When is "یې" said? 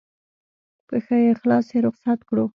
1.73-1.79